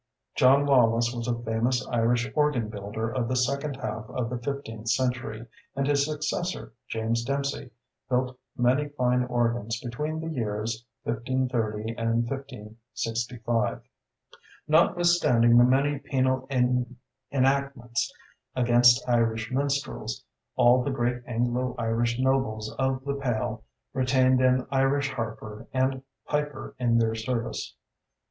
John 0.33 0.65
Lawless 0.65 1.13
was 1.13 1.27
a 1.27 1.37
famous 1.43 1.87
Irish 1.91 2.27
organ 2.35 2.69
builder 2.69 3.07
of 3.07 3.27
the 3.27 3.35
second 3.35 3.75
half 3.75 4.09
of 4.09 4.31
the 4.31 4.39
fifteenth 4.39 4.89
century, 4.89 5.45
and 5.75 5.85
his 5.85 6.03
successor, 6.05 6.73
James 6.87 7.23
Dempsey, 7.23 7.69
built 8.09 8.35
many 8.57 8.89
fine 8.89 9.23
organs 9.25 9.79
between 9.79 10.19
the 10.19 10.29
years 10.33 10.83
1530 11.03 11.93
and 11.99 12.27
1565. 12.27 13.83
Notwithstanding 14.67 15.59
the 15.59 15.63
many 15.63 15.99
penal 15.99 16.47
enactments 17.31 18.11
against 18.55 19.07
Irish 19.07 19.51
minstrels, 19.51 20.23
all 20.55 20.81
the 20.83 20.89
great 20.89 21.21
Anglo 21.27 21.75
Irish 21.77 22.17
nobles 22.17 22.73
of 22.79 23.05
the 23.05 23.13
Pale 23.21 23.63
retained 23.93 24.41
an 24.41 24.65
Irish 24.71 25.11
harper 25.11 25.67
and 25.71 26.01
piper 26.25 26.73
in 26.79 26.97
their 26.97 27.13
service. 27.13 27.75